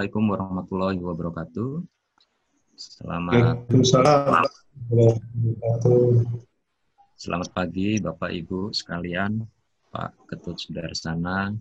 [0.00, 1.70] Assalamualaikum warahmatullahi wabarakatuh.
[2.72, 3.68] Selamat
[7.20, 9.44] Selamat pagi Bapak Ibu sekalian,
[9.92, 11.52] Pak Ketut Sudarsana,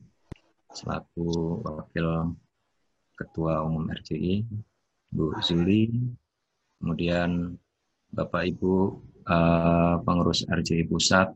[0.71, 2.31] selaku Wakil
[3.19, 4.47] Ketua Umum RCI,
[5.11, 5.91] Bu Zuli,
[6.79, 7.59] kemudian
[8.07, 11.27] Bapak Ibu uh, pengurus RCI Pusat,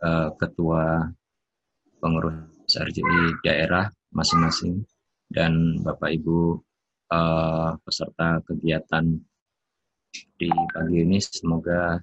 [0.00, 1.12] uh, Ketua
[2.00, 4.80] pengurus RCI daerah masing-masing,
[5.30, 6.58] dan Bapak Ibu
[7.14, 9.06] uh, peserta kegiatan
[10.10, 11.94] di pagi ini semoga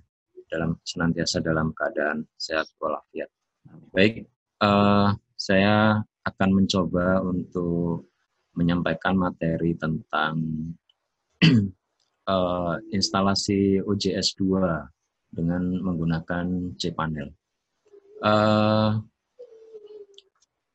[0.47, 3.27] dalam senantiasa dalam keadaan sehat walafiat.
[3.91, 4.23] Baik,
[4.63, 8.07] uh, saya akan mencoba untuk
[8.55, 10.39] menyampaikan materi tentang
[12.31, 17.35] uh, instalasi OJS 2 dengan menggunakan cPanel.
[18.23, 19.03] Uh,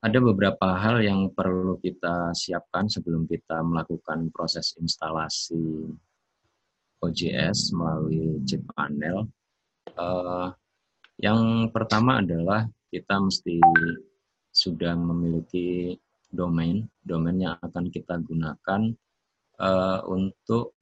[0.02, 5.94] ada beberapa hal yang perlu kita siapkan sebelum kita melakukan proses instalasi
[6.98, 9.30] OJS melalui chip panel.
[9.94, 10.50] Uh,
[11.22, 13.62] yang pertama adalah kita mesti
[14.50, 15.94] sudah memiliki
[16.34, 18.82] domain, domain yang akan kita gunakan
[19.62, 20.74] uh, untuk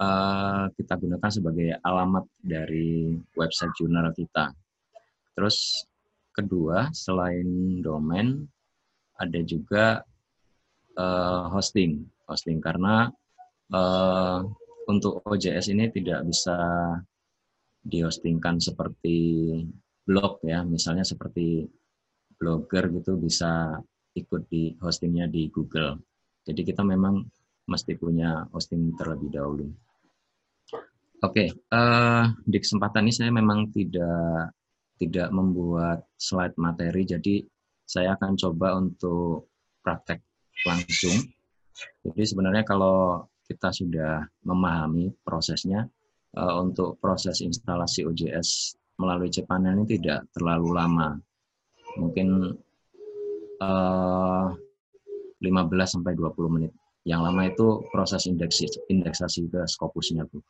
[0.00, 4.56] uh, kita gunakan sebagai alamat dari website jurnal kita.
[5.36, 5.84] Terus
[6.34, 8.42] kedua selain domain
[9.14, 10.02] ada juga
[10.98, 12.02] uh, hosting.
[12.26, 13.06] Hosting karena
[13.70, 14.42] uh,
[14.90, 16.56] untuk OJS ini tidak bisa
[17.84, 19.16] dihostingkan seperti
[20.02, 20.66] blog ya.
[20.66, 21.62] Misalnya seperti
[22.34, 23.78] blogger gitu bisa
[24.14, 25.98] ikut di hostingnya di Google.
[26.44, 27.24] Jadi kita memang
[27.64, 29.66] mesti punya hosting terlebih dahulu.
[31.24, 34.52] Oke, okay, uh, eh, di kesempatan ini saya memang tidak
[34.98, 37.42] tidak membuat slide materi, jadi
[37.84, 39.50] saya akan coba untuk
[39.84, 40.24] praktek
[40.64, 41.12] langsung.
[42.06, 45.84] Jadi sebenarnya kalau kita sudah memahami prosesnya,
[46.38, 51.18] uh, untuk proses instalasi OJS melalui cPanel ini tidak terlalu lama.
[51.98, 52.54] Mungkin
[53.60, 54.48] uh,
[55.42, 55.50] 15
[55.84, 56.72] sampai 20 menit.
[57.04, 60.40] Yang lama itu proses indeksi, indeksasi ke Scopusnya, Bu.
[60.40, 60.48] uh,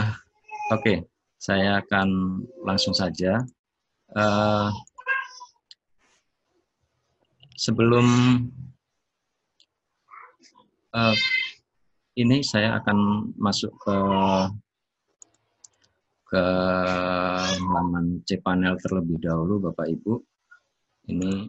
[0.72, 1.04] Oke, okay
[1.44, 3.44] saya akan langsung saja.
[4.16, 4.72] Uh,
[7.52, 8.06] sebelum
[10.96, 11.16] uh,
[12.16, 13.98] ini saya akan masuk ke
[16.32, 16.44] ke
[17.60, 20.24] halaman cPanel terlebih dahulu, Bapak Ibu.
[21.12, 21.44] Ini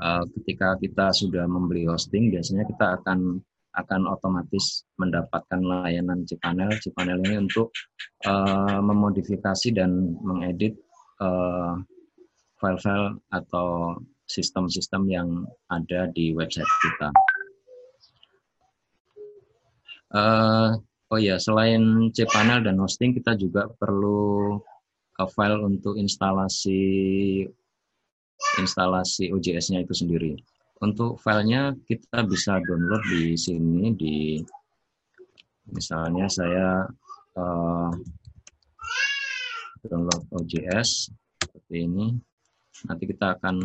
[0.00, 6.70] uh, ketika kita sudah membeli hosting, biasanya kita akan akan otomatis mendapatkan layanan cPanel.
[6.78, 7.74] cPanel ini untuk
[8.26, 10.78] uh, memodifikasi dan mengedit
[11.18, 11.78] uh,
[12.58, 15.28] file-file atau sistem-sistem yang
[15.68, 17.08] ada di website kita.
[20.14, 20.78] Uh,
[21.10, 24.62] oh ya, selain cPanel dan hosting, kita juga perlu
[25.34, 26.82] file untuk instalasi
[28.58, 30.32] instalasi OJS-nya itu sendiri.
[30.84, 34.36] Untuk filenya kita bisa download di sini di
[35.72, 36.84] misalnya saya
[37.40, 37.88] uh,
[39.88, 41.08] download OJS
[41.40, 42.12] seperti ini.
[42.84, 43.64] Nanti kita akan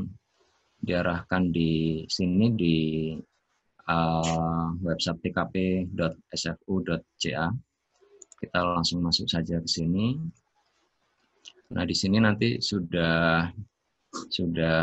[0.80, 3.12] diarahkan di sini di
[3.92, 5.86] uh, website tkp.sfu.ca.
[8.40, 10.16] Kita langsung masuk saja ke sini.
[11.76, 13.52] Nah, di sini nanti sudah
[14.32, 14.80] sudah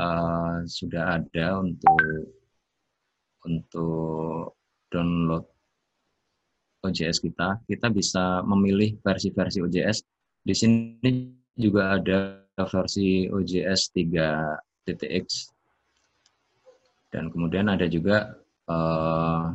[0.00, 2.00] uh, sudah ada untuk
[3.44, 4.56] untuk
[4.88, 5.44] download
[6.84, 10.04] OJS kita, kita bisa memilih versi-versi OJS.
[10.44, 15.26] Di sini juga ada versi OJS 3.x
[17.08, 18.36] dan kemudian ada juga
[18.68, 19.54] uh,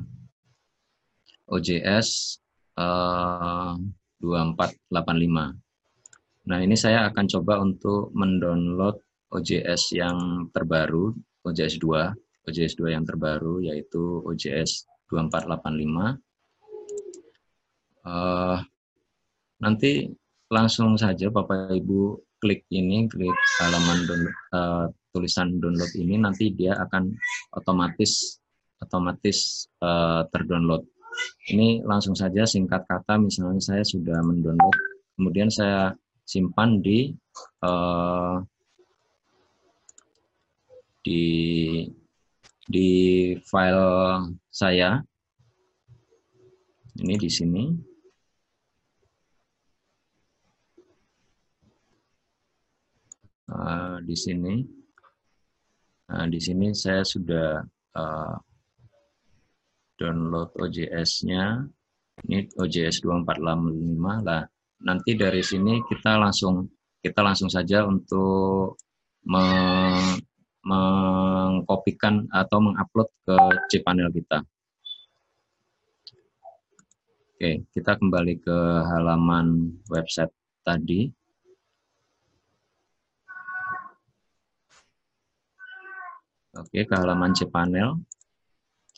[1.51, 2.39] OJS
[2.79, 3.75] uh,
[4.23, 6.50] 2485.
[6.50, 8.97] Nah, ini saya akan coba untuk mendownload
[9.29, 11.13] OJS yang terbaru,
[11.45, 16.17] OJS 2, OJS 2 yang terbaru yaitu OJS 2485.
[18.09, 18.57] Uh,
[19.61, 20.09] nanti
[20.49, 23.99] langsung saja Bapak Ibu klik ini, klik halaman
[24.55, 27.13] uh, tulisan download ini, nanti dia akan
[27.53, 28.39] otomatis
[28.79, 30.87] otomatis uh, terdownload.
[31.51, 34.77] Ini langsung saja singkat kata, misalnya saya sudah mendownload,
[35.19, 35.91] kemudian saya
[36.23, 37.11] simpan di
[37.65, 38.39] uh,
[41.04, 41.86] di
[42.69, 42.90] di
[43.44, 45.01] file saya
[47.00, 47.63] ini di sini
[53.50, 54.56] uh, di sini.
[56.10, 57.62] Nah, di sini saya sudah
[57.98, 58.36] uh,
[59.98, 61.66] download OJS-nya.
[62.25, 64.44] Ini OJS 2485 lah.
[64.84, 66.68] Nanti dari sini kita langsung
[67.00, 68.80] kita langsung saja untuk
[70.63, 73.35] mengkopikan atau mengupload ke
[73.71, 74.44] cPanel kita.
[77.39, 80.35] Oke, kita kembali ke halaman website
[80.67, 81.07] tadi.
[86.59, 87.95] Oke, ke halaman cPanel.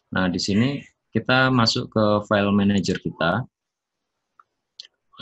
[0.09, 0.81] Nah, di sini
[1.13, 3.45] kita masuk ke file manager kita.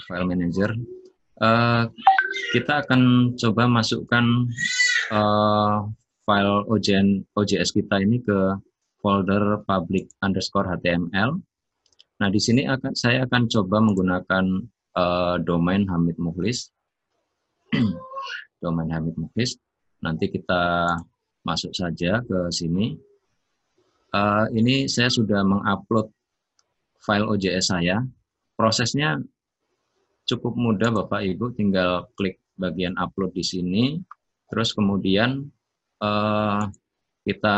[0.08, 0.72] File manager.
[1.36, 1.92] Uh,
[2.56, 4.48] kita akan coba masukkan
[5.12, 5.92] uh,
[6.30, 8.54] file OJN, OJS kita ini ke
[9.02, 11.42] folder public underscore HTML.
[12.22, 14.46] Nah, di sini akan saya akan coba menggunakan
[14.94, 16.70] uh, domain Hamid Mukhlis.
[18.64, 19.58] domain Hamid Mukhlis.
[20.06, 20.94] Nanti kita
[21.42, 22.94] masuk saja ke sini.
[24.14, 26.14] Uh, ini saya sudah mengupload
[27.02, 28.06] file OJS saya.
[28.54, 29.18] Prosesnya
[30.30, 33.98] cukup mudah Bapak Ibu, tinggal klik bagian upload di sini,
[34.52, 35.48] terus kemudian
[36.04, 36.68] uh,
[37.24, 37.58] kita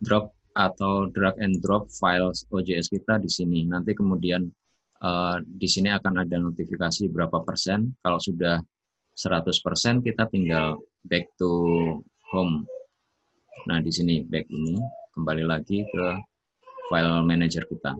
[0.00, 3.66] drop atau drag and drop file OJS kita di sini.
[3.66, 4.46] Nanti kemudian
[5.02, 7.90] uh, di sini akan ada notifikasi berapa persen.
[7.98, 8.62] Kalau sudah
[9.14, 11.50] 100 persen kita tinggal back to
[12.30, 12.66] home.
[13.66, 14.78] Nah di sini back ini
[15.14, 16.06] kembali lagi ke
[16.90, 17.94] file manager kita.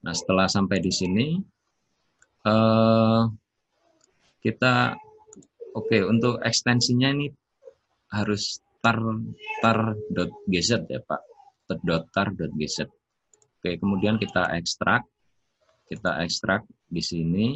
[0.00, 1.26] Nah setelah sampai di sini
[2.48, 3.28] uh,
[4.40, 4.96] kita
[5.76, 7.28] oke okay, untuk ekstensinya ini
[8.10, 8.98] harus tar
[9.62, 11.22] tar.gz ya Pak.
[12.10, 12.78] tar.gz.
[13.60, 15.06] Oke, kemudian kita ekstrak.
[15.86, 17.46] Kita ekstrak di sini.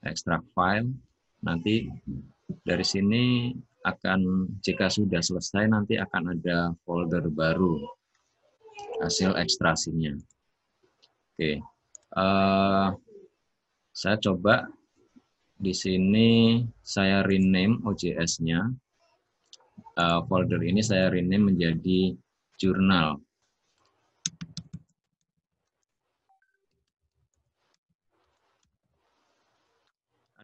[0.00, 0.88] Ekstrak file.
[1.44, 1.86] Nanti
[2.64, 3.52] dari sini
[3.84, 7.78] akan jika sudah selesai nanti akan ada folder baru
[9.04, 10.16] hasil ekstrasinya.
[11.34, 11.62] Oke.
[12.08, 12.96] Uh,
[13.92, 14.64] saya coba
[15.58, 18.70] di sini saya rename OJS-nya
[19.98, 22.14] uh, folder ini saya rename menjadi
[22.54, 23.18] jurnal.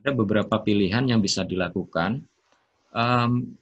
[0.05, 2.21] Ada beberapa pilihan yang bisa dilakukan.
[2.93, 3.57] Um,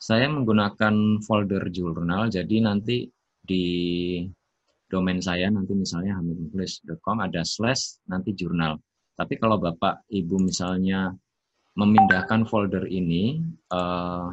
[0.00, 3.10] saya menggunakan folder jurnal, jadi nanti
[3.44, 3.66] di
[4.86, 8.78] domain saya nanti misalnya hamidmukhlis.com ada slash nanti jurnal.
[9.16, 11.12] Tapi kalau Bapak Ibu misalnya
[11.76, 14.32] memindahkan folder ini, uh,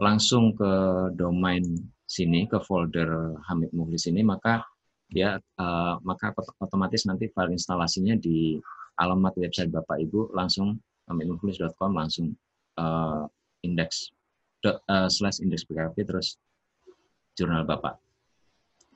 [0.00, 0.72] langsung ke
[1.12, 1.62] domain
[2.08, 4.64] sini ke folder Hamid Muhlis ini maka
[5.12, 6.32] dia uh, maka
[6.62, 8.56] otomatis nanti file instalasinya di
[8.96, 10.80] alamat website Bapak Ibu langsung
[11.10, 12.32] hamidmuhlis.com langsung
[12.78, 13.26] uh,
[13.66, 14.14] index
[14.64, 16.38] uh, slash index PKP terus
[17.34, 17.98] jurnal Bapak.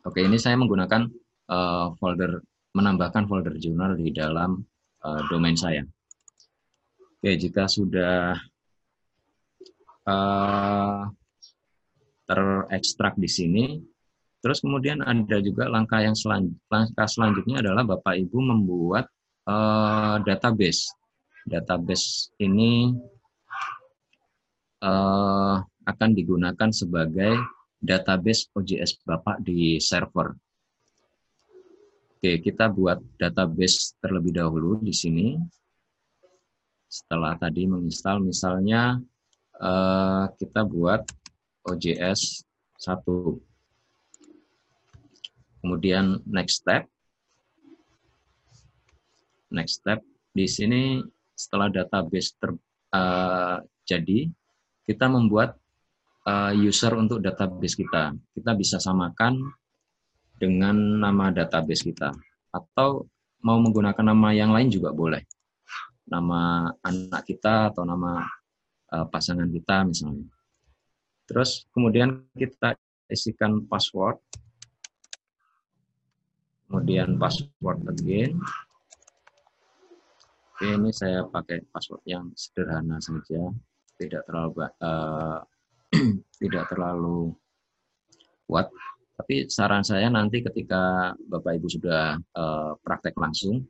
[0.07, 1.11] Oke, ini saya menggunakan
[1.51, 2.45] uh, folder
[2.77, 4.63] menambahkan folder jurnal di dalam
[5.03, 5.83] uh, domain saya.
[7.19, 8.37] Oke, jika sudah
[10.09, 11.09] uh,
[12.25, 13.65] terekstrak di sini.
[14.45, 19.09] Terus kemudian ada juga langkah yang selan, langkah selanjutnya adalah Bapak Ibu membuat
[19.49, 20.93] uh, database.
[21.49, 22.93] Database ini
[24.85, 27.41] uh, akan digunakan sebagai
[27.81, 30.37] database OJS Bapak di server.
[32.21, 35.37] Oke, kita buat database terlebih dahulu di sini.
[36.89, 38.97] Setelah tadi menginstal, misalnya
[39.61, 41.05] uh, kita buat
[41.65, 42.45] OJS
[42.81, 43.05] 1.
[45.65, 46.85] Kemudian next step.
[49.55, 50.03] Next step
[50.35, 50.99] di sini
[51.35, 52.51] setelah database ter,
[52.91, 54.27] uh, jadi
[54.85, 55.57] kita membuat
[56.27, 58.13] uh, user untuk database kita.
[58.35, 59.41] Kita bisa samakan
[60.37, 62.11] dengan nama database kita
[62.51, 63.07] atau
[63.41, 65.23] mau menggunakan nama yang lain juga boleh.
[66.05, 68.21] Nama anak kita atau nama
[68.95, 70.31] uh, pasangan kita misalnya.
[71.27, 72.79] Terus kemudian kita
[73.11, 74.23] isikan password.
[76.71, 78.39] Kemudian password again.
[80.55, 83.51] Oke, ini saya pakai password yang sederhana saja,
[83.99, 85.43] tidak terlalu uh,
[86.41, 87.35] tidak terlalu
[88.47, 88.71] kuat.
[89.15, 93.67] Tapi saran saya nanti ketika Bapak Ibu sudah uh, praktek langsung,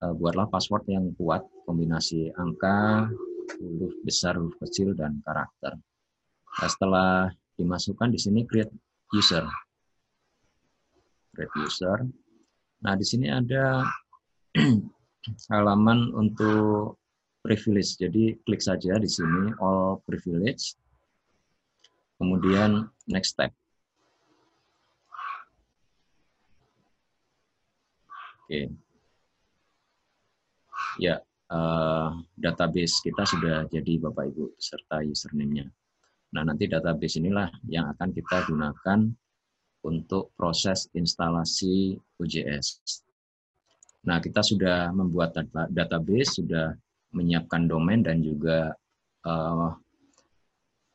[0.00, 3.08] uh, buatlah password yang kuat, kombinasi angka,
[3.60, 5.76] huruf besar, huruf kecil, dan karakter.
[6.52, 7.10] Nah, setelah
[7.56, 8.72] dimasukkan di sini create
[9.12, 9.44] user.
[11.32, 12.04] Create user.
[12.82, 13.86] Nah, di sini ada
[15.52, 17.00] halaman untuk
[17.42, 17.98] privilege.
[17.98, 20.76] Jadi klik saja di sini all privilege.
[22.20, 23.50] Kemudian next step.
[28.46, 28.68] Oke.
[31.00, 35.68] Ya, uh, database kita sudah jadi Bapak Ibu serta username-nya.
[36.32, 39.00] Nah, nanti database inilah yang akan kita gunakan
[39.84, 42.80] untuk proses instalasi UJS.
[44.08, 45.36] Nah, kita sudah membuat
[45.70, 46.72] database, sudah
[47.12, 48.72] menyiapkan domain dan juga
[49.28, 49.76] uh,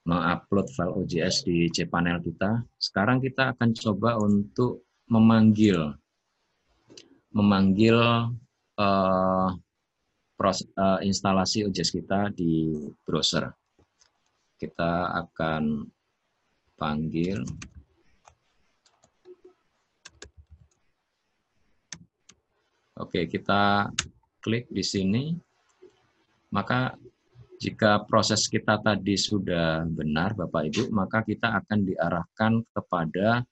[0.08, 2.66] mengupload file OJS di cPanel kita.
[2.82, 5.94] Sekarang kita akan coba untuk memanggil
[7.32, 7.96] memanggil
[8.82, 9.50] uh,
[10.38, 13.50] pros, uh, instalasi OJS kita di browser.
[14.58, 15.90] Kita akan
[16.78, 17.42] panggil
[22.98, 23.94] Oke, kita
[24.42, 25.30] klik di sini.
[26.50, 26.98] Maka
[27.62, 33.46] jika proses kita tadi sudah benar, Bapak Ibu, maka kita akan diarahkan kepada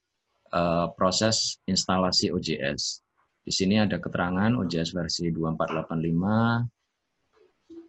[0.49, 3.05] uh, proses instalasi OJS.
[3.45, 6.65] Di sini ada keterangan OJS versi 2485,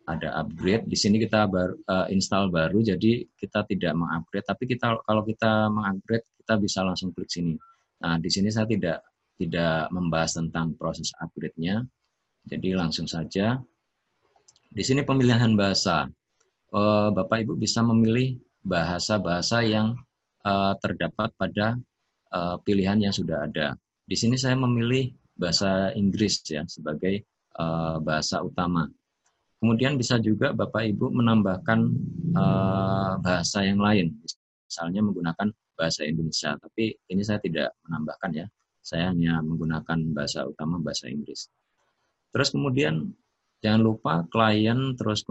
[0.06, 0.86] ada upgrade.
[0.86, 4.46] Di sini kita baru, uh, install baru, jadi kita tidak mengupgrade.
[4.46, 7.58] Tapi kita kalau kita mengupgrade, kita bisa langsung klik sini.
[8.06, 9.02] Nah, di sini saya tidak
[9.36, 11.84] tidak membahas tentang proses upgrade-nya.
[12.46, 13.58] Jadi langsung saja.
[14.70, 16.06] Di sini pemilihan bahasa.
[16.70, 18.36] Uh, Bapak Ibu bisa memilih
[18.66, 19.94] bahasa-bahasa yang
[20.42, 21.78] uh, terdapat pada
[22.34, 23.78] uh, pilihan yang sudah ada.
[24.06, 27.22] Di sini saya memilih bahasa Inggris ya sebagai
[27.58, 28.90] uh, bahasa utama.
[29.66, 31.90] Kemudian bisa juga Bapak Ibu menambahkan
[32.38, 34.14] uh, bahasa yang lain,
[34.62, 36.54] misalnya menggunakan bahasa Indonesia.
[36.54, 38.46] Tapi ini saya tidak menambahkan ya,
[38.78, 41.50] saya hanya menggunakan bahasa utama bahasa Inggris.
[42.30, 43.10] Terus kemudian
[43.58, 45.26] jangan lupa klien, terus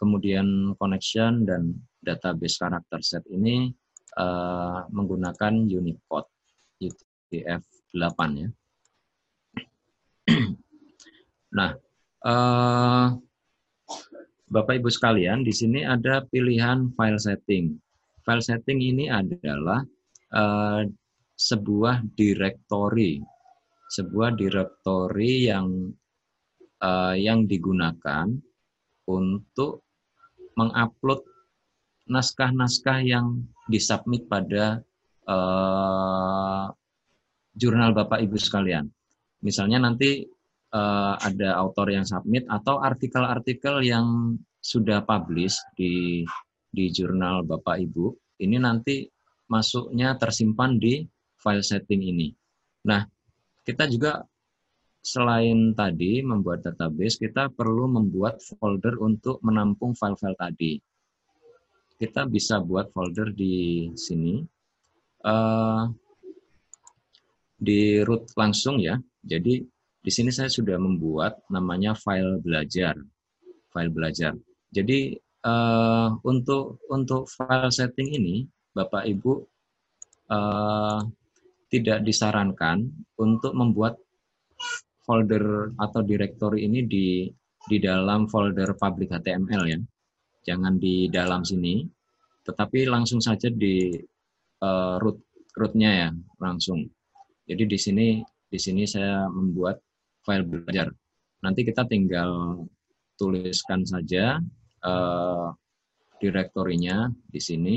[0.00, 3.76] kemudian connection dan database karakter set ini
[4.16, 6.32] uh, menggunakan Unicode
[6.80, 8.48] UTF-8 ya.
[11.60, 11.76] nah,
[12.24, 13.20] uh,
[14.46, 17.74] Bapak Ibu sekalian, di sini ada pilihan file setting.
[18.22, 19.82] File setting ini adalah
[20.30, 20.86] uh,
[21.34, 23.18] sebuah directory,
[23.90, 25.90] sebuah directory yang
[26.78, 28.30] uh, yang digunakan
[29.10, 29.82] untuk
[30.54, 31.26] mengupload
[32.06, 34.78] naskah-naskah yang disubmit pada
[35.26, 36.70] uh,
[37.58, 38.86] jurnal Bapak Ibu sekalian.
[39.42, 40.22] Misalnya nanti
[40.72, 46.24] uh, ada autor yang submit atau artikel-artikel yang sudah publish di
[46.70, 49.06] di jurnal Bapak Ibu, ini nanti
[49.46, 51.06] masuknya tersimpan di
[51.38, 52.28] file setting ini.
[52.90, 53.06] Nah,
[53.62, 54.26] kita juga
[55.00, 60.72] selain tadi membuat database, kita perlu membuat folder untuk menampung file-file tadi.
[61.96, 64.42] Kita bisa buat folder di sini.
[65.26, 65.88] Uh,
[67.56, 69.00] di root langsung ya.
[69.24, 69.64] Jadi
[70.06, 72.94] di sini saya sudah membuat namanya file belajar.
[73.74, 74.38] File belajar.
[74.70, 79.32] Jadi uh, untuk untuk file setting ini Bapak Ibu
[80.30, 81.02] uh,
[81.66, 82.86] tidak disarankan
[83.18, 83.98] untuk membuat
[85.02, 87.26] folder atau directory ini di
[87.66, 89.80] di dalam folder public HTML ya.
[90.46, 91.82] Jangan di dalam sini,
[92.46, 93.90] tetapi langsung saja di
[94.62, 95.18] uh, root
[95.58, 96.08] rootnya ya,
[96.38, 96.86] langsung.
[97.42, 98.06] Jadi di sini
[98.46, 99.82] di sini saya membuat
[100.26, 100.90] file belajar.
[101.46, 102.66] Nanti kita tinggal
[103.14, 104.42] tuliskan saja
[104.82, 105.54] uh,
[106.18, 107.76] direktorinya di sini.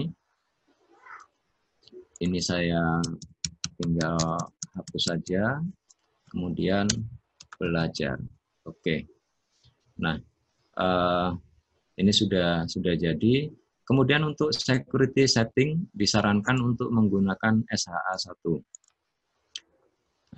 [2.20, 3.00] Ini saya
[3.78, 4.18] tinggal
[4.76, 5.62] hapus saja.
[6.34, 6.90] Kemudian
[7.56, 8.18] belajar.
[8.66, 9.08] Oke.
[10.02, 10.18] Nah,
[10.82, 11.32] uh,
[11.96, 13.52] ini sudah sudah jadi.
[13.84, 18.79] Kemudian untuk security setting disarankan untuk menggunakan SHA 1.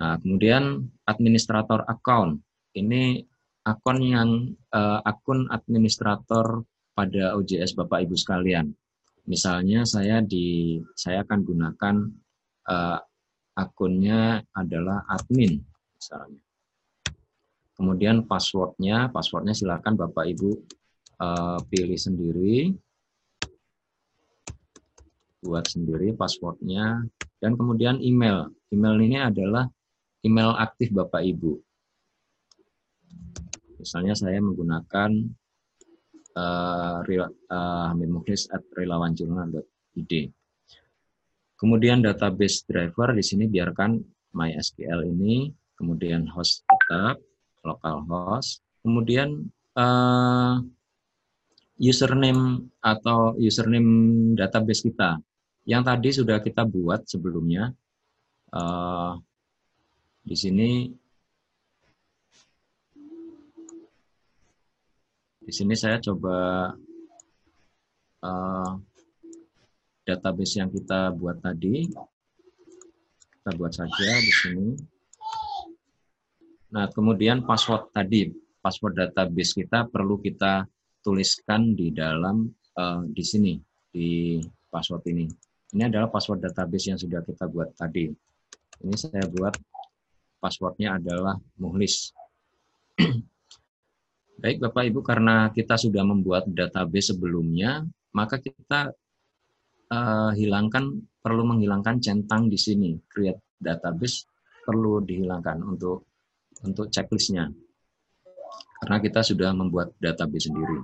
[0.00, 2.40] Nah, kemudian administrator account.
[2.72, 3.20] Ini
[3.68, 4.30] akun yang
[4.72, 6.64] uh, akun administrator
[6.96, 8.72] pada OJS Bapak Ibu sekalian.
[9.28, 11.96] Misalnya saya di saya akan gunakan
[12.66, 12.98] uh,
[13.54, 15.60] akunnya adalah admin
[15.94, 16.42] misalnya.
[17.72, 20.50] Kemudian passwordnya, passwordnya silakan Bapak Ibu
[21.22, 22.74] uh, pilih sendiri,
[25.42, 27.06] buat sendiri passwordnya,
[27.42, 28.52] dan kemudian email.
[28.70, 29.66] Email ini adalah
[30.22, 31.58] email aktif Bapak Ibu.
[33.82, 35.10] Misalnya saya menggunakan
[36.38, 37.02] uh,
[37.50, 37.90] uh.
[41.62, 43.90] Kemudian database driver di sini biarkan
[44.34, 47.22] MySQL ini, kemudian host tetap,
[47.62, 49.46] local host, kemudian
[49.78, 50.58] uh,
[51.78, 55.22] username atau username database kita
[55.62, 57.70] yang tadi sudah kita buat sebelumnya.
[58.50, 59.16] Uh,
[60.22, 60.70] di sini
[65.42, 66.70] di sini saya coba
[68.22, 68.70] uh,
[70.06, 71.86] database yang kita buat tadi
[73.42, 74.68] kita buat saja di sini.
[76.78, 78.30] Nah, kemudian password tadi,
[78.62, 80.62] password database kita perlu kita
[81.02, 82.46] tuliskan di dalam
[82.78, 83.58] uh, di sini
[83.90, 84.38] di
[84.70, 85.26] password ini.
[85.74, 88.14] Ini adalah password database yang sudah kita buat tadi.
[88.78, 89.58] Ini saya buat
[90.42, 92.10] passwordnya adalah muhlis.
[94.42, 98.90] Baik Bapak Ibu, karena kita sudah membuat database sebelumnya, maka kita
[99.86, 102.98] uh, hilangkan perlu menghilangkan centang di sini.
[103.06, 104.26] Create database
[104.66, 106.10] perlu dihilangkan untuk
[106.66, 107.46] untuk checklistnya.
[108.82, 110.82] Karena kita sudah membuat database sendiri.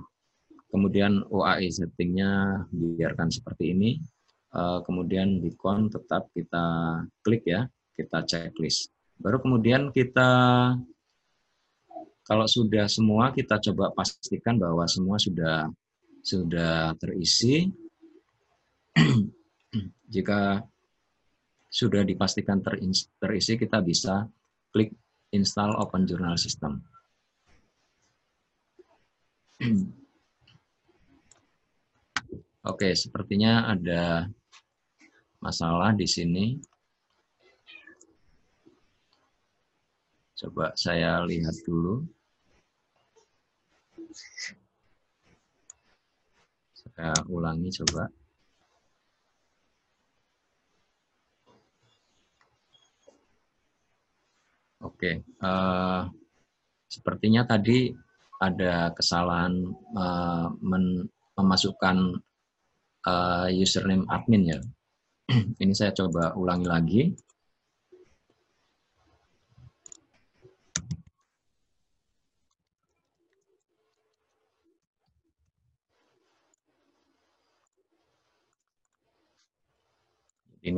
[0.71, 3.99] Kemudian OAE settingnya biarkan seperti ini.
[4.49, 6.65] Uh, kemudian beacon tetap kita
[7.21, 8.89] klik ya, kita checklist.
[9.19, 10.31] Baru kemudian kita
[12.23, 15.67] kalau sudah semua kita coba pastikan bahwa semua sudah
[16.23, 17.67] sudah terisi.
[20.13, 20.63] Jika
[21.69, 22.63] sudah dipastikan
[23.19, 24.25] terisi, kita bisa
[24.71, 24.95] klik
[25.35, 26.79] install Open Journal System.
[32.71, 34.31] Oke, sepertinya ada
[35.43, 36.55] masalah di sini.
[40.39, 41.99] Coba saya lihat dulu.
[46.71, 48.07] Saya ulangi coba.
[54.79, 56.07] Oke, uh,
[56.87, 57.91] sepertinya tadi
[58.39, 59.59] ada kesalahan
[59.91, 61.03] uh, men
[61.35, 62.15] memasukkan
[63.03, 64.59] uh, username admin ya.
[65.63, 67.01] Ini saya coba ulangi lagi.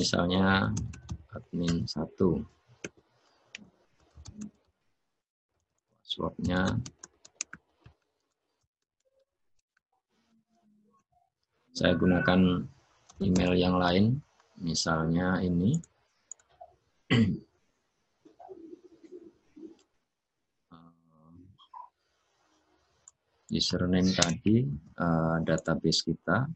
[0.01, 0.73] Misalnya
[1.29, 1.93] admin 1.
[6.01, 6.81] Passwordnya
[11.77, 12.65] saya gunakan
[13.21, 14.17] email yang lain,
[14.57, 15.77] misalnya ini.
[23.51, 24.63] username tadi,
[24.95, 26.47] uh, database kita.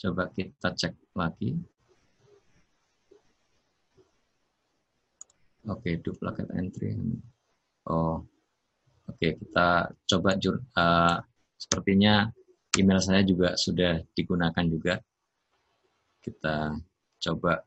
[0.00, 1.52] Coba kita cek lagi.
[5.68, 6.96] Oke, okay, duplicate entry.
[7.84, 8.24] Oh,
[9.04, 11.20] oke okay, kita coba jur, uh,
[11.60, 12.32] sepertinya
[12.80, 14.96] email saya juga sudah digunakan juga.
[16.24, 16.72] Kita
[17.20, 17.60] coba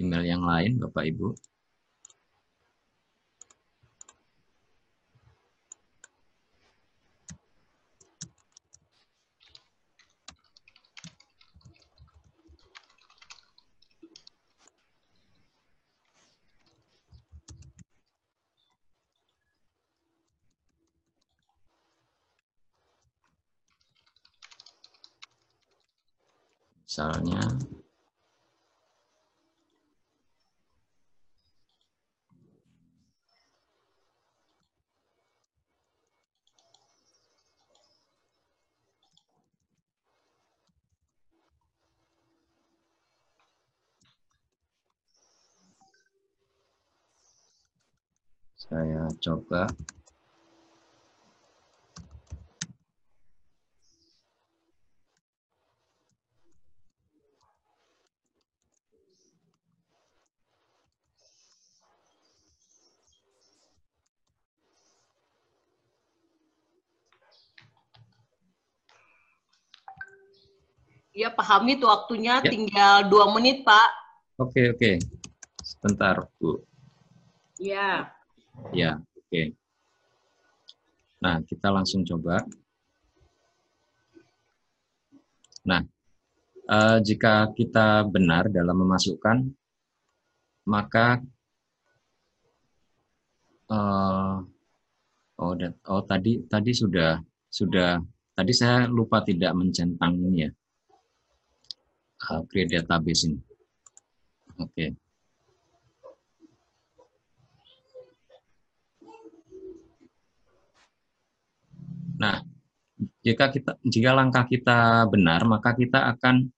[0.00, 1.36] email yang lain, Bapak Ibu.
[26.96, 27.44] Misalnya.
[48.56, 49.68] Saya coba
[71.26, 72.46] Ya, pahami tuh waktunya ya.
[72.46, 73.90] tinggal dua menit, Pak.
[74.38, 75.02] Oke, oke.
[75.58, 76.62] Sebentar, Bu.
[77.58, 78.14] Ya.
[78.70, 79.58] Ya, oke.
[81.18, 82.46] Nah, kita langsung coba.
[85.66, 85.82] Nah,
[86.70, 89.50] uh, jika kita benar dalam memasukkan,
[90.62, 91.26] maka
[93.66, 94.46] uh,
[95.42, 95.52] oh,
[95.90, 97.18] oh tadi tadi sudah
[97.50, 97.98] sudah
[98.38, 100.50] tadi saya lupa tidak mencentang ini ya.
[102.16, 103.38] Uh, create database ini.
[104.56, 104.72] Oke.
[104.72, 104.88] Okay.
[112.16, 112.40] Nah,
[113.20, 116.48] jika kita jika langkah kita benar, maka kita akan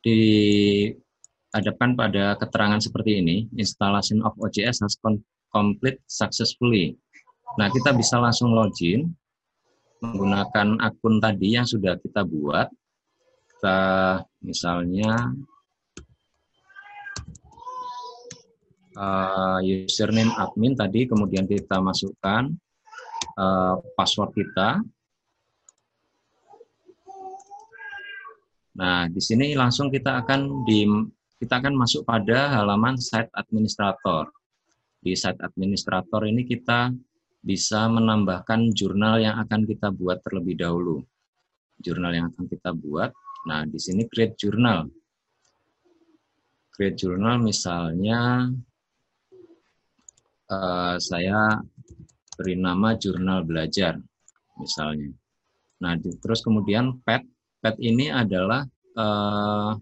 [0.00, 4.96] dihadapkan pada keterangan seperti ini, installation of OJS has
[5.52, 6.96] complete successfully.
[7.60, 9.12] Nah, kita bisa langsung login
[10.02, 12.68] menggunakan akun tadi yang sudah kita buat.
[13.64, 15.32] Kita misalnya
[18.92, 22.52] uh, username admin tadi, kemudian kita masukkan
[23.40, 24.84] uh, password kita,
[28.76, 30.84] Nah, di sini langsung kita akan di
[31.40, 34.28] kita akan masuk pada halaman site administrator.
[35.00, 36.92] Di site administrator ini kita
[37.40, 41.00] bisa menambahkan jurnal yang akan kita buat terlebih dahulu.
[41.80, 43.23] Jurnal yang akan kita buat.
[43.44, 44.88] Nah, di sini create jurnal.
[46.72, 48.50] Create jurnal misalnya
[50.50, 51.60] uh, saya
[52.34, 54.00] beri nama jurnal belajar
[54.58, 55.12] misalnya.
[55.84, 57.22] Nah, di, terus kemudian pet
[57.60, 58.64] pet ini adalah
[58.96, 59.72] uh,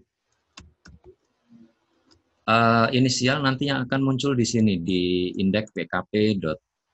[2.47, 6.37] uh, inisial nanti yang akan muncul di sini di indeks bkp.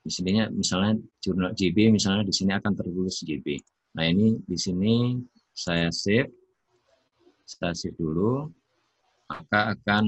[0.00, 3.60] Di sini misalnya jurnal JB misalnya di sini akan tertulis JB.
[4.00, 5.18] Nah ini di sini
[5.52, 6.39] saya save,
[7.74, 8.46] save dulu,
[9.26, 10.04] maka akan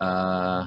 [0.00, 0.62] uh,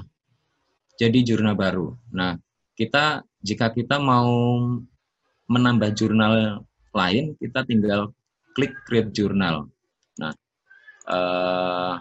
[0.97, 1.97] jadi jurnal baru.
[2.13, 2.37] Nah
[2.77, 4.57] kita jika kita mau
[5.51, 6.63] menambah jurnal
[6.95, 8.13] lain, kita tinggal
[8.55, 9.67] klik create journal.
[10.21, 10.33] Nah,
[11.09, 11.99] uh,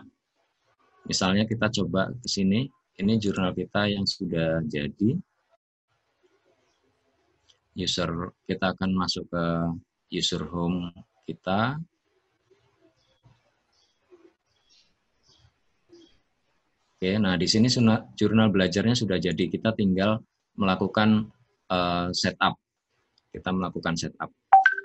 [1.08, 2.68] misalnya kita coba ke sini,
[3.00, 5.16] ini jurnal kita yang sudah jadi.
[7.72, 9.44] User kita akan masuk ke
[10.12, 10.92] user home
[11.24, 11.80] kita.
[17.02, 17.66] Oke, nah di sini
[18.14, 19.50] jurnal belajarnya sudah jadi.
[19.50, 20.22] Kita tinggal
[20.54, 21.34] melakukan
[21.66, 22.54] uh, setup.
[23.26, 24.30] Kita melakukan setup.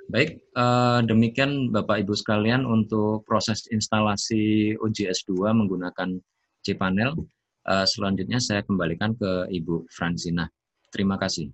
[0.10, 6.18] Baik, uh, demikian Bapak Ibu sekalian untuk proses instalasi OJS 2 menggunakan
[6.66, 7.22] cPanel.
[7.70, 10.50] Uh, selanjutnya saya kembalikan ke Ibu Fransina.
[10.90, 11.54] Terima kasih.